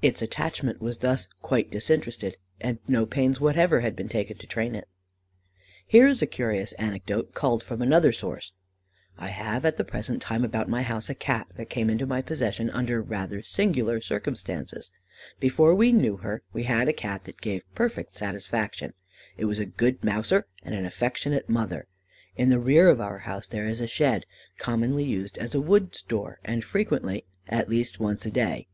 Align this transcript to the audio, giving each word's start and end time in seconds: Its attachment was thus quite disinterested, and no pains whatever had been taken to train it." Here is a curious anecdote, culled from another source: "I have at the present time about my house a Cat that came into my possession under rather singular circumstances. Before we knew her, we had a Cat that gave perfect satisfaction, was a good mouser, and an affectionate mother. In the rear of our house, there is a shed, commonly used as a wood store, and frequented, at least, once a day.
Its 0.00 0.22
attachment 0.22 0.80
was 0.80 0.98
thus 0.98 1.28
quite 1.42 1.70
disinterested, 1.70 2.36
and 2.60 2.78
no 2.88 3.06
pains 3.06 3.40
whatever 3.40 3.80
had 3.80 3.94
been 3.94 4.08
taken 4.08 4.36
to 4.36 4.46
train 4.48 4.74
it." 4.76 4.88
Here 5.86 6.08
is 6.08 6.20
a 6.22 6.26
curious 6.26 6.72
anecdote, 6.72 7.34
culled 7.34 7.62
from 7.62 7.82
another 7.82 8.10
source: 8.12 8.52
"I 9.16 9.28
have 9.28 9.64
at 9.64 9.76
the 9.76 9.84
present 9.84 10.20
time 10.22 10.44
about 10.44 10.68
my 10.68 10.82
house 10.82 11.08
a 11.08 11.14
Cat 11.16 11.48
that 11.54 11.70
came 11.70 11.88
into 11.90 12.06
my 12.06 12.20
possession 12.22 12.70
under 12.70 13.00
rather 13.00 13.42
singular 13.42 14.00
circumstances. 14.00 14.90
Before 15.40 15.74
we 15.74 15.92
knew 15.92 16.16
her, 16.16 16.42
we 16.52 16.64
had 16.64 16.88
a 16.88 16.92
Cat 16.92 17.24
that 17.24 17.40
gave 17.40 17.62
perfect 17.74 18.14
satisfaction, 18.14 18.94
was 19.38 19.60
a 19.60 19.66
good 19.66 20.02
mouser, 20.04 20.46
and 20.64 20.74
an 20.76 20.84
affectionate 20.84 21.48
mother. 21.48 21.86
In 22.36 22.48
the 22.50 22.60
rear 22.60 22.88
of 22.88 23.00
our 23.00 23.18
house, 23.20 23.46
there 23.48 23.66
is 23.66 23.80
a 23.80 23.88
shed, 23.88 24.26
commonly 24.58 25.04
used 25.04 25.38
as 25.38 25.54
a 25.56 25.60
wood 25.60 25.94
store, 25.94 26.38
and 26.44 26.64
frequented, 26.64 27.22
at 27.48 27.68
least, 27.68 27.98
once 28.00 28.26
a 28.26 28.30
day. 28.32 28.68